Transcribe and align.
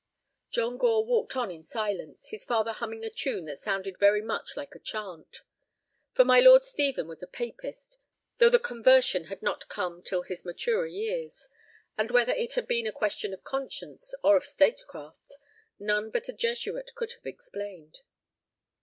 John 0.49 0.77
Gore 0.79 1.05
walked 1.05 1.35
on 1.35 1.51
in 1.51 1.61
silence, 1.61 2.29
his 2.29 2.43
father 2.43 2.73
humming 2.73 3.05
a 3.05 3.09
tune 3.11 3.45
that 3.45 3.61
sounded 3.61 3.99
very 3.99 4.23
much 4.23 4.57
like 4.57 4.73
a 4.73 4.79
chant. 4.79 5.41
For 6.15 6.25
my 6.25 6.39
Lord 6.39 6.63
Stephen 6.63 7.07
was 7.07 7.21
a 7.21 7.27
papist, 7.27 7.99
though 8.39 8.49
the 8.49 8.57
conversion 8.57 9.25
had 9.25 9.43
not 9.43 9.69
come 9.69 10.01
till 10.01 10.23
his 10.23 10.43
maturer 10.43 10.87
years, 10.87 11.49
and 11.99 12.09
whether 12.09 12.33
it 12.33 12.53
had 12.53 12.67
been 12.67 12.87
a 12.87 12.91
question 12.91 13.31
of 13.31 13.43
conscience 13.43 14.15
or 14.23 14.35
of 14.35 14.43
statecraft 14.43 15.35
none 15.77 16.09
but 16.09 16.27
a 16.27 16.33
Jesuit 16.33 16.95
could 16.95 17.13
have 17.13 17.27
explained. 17.27 17.99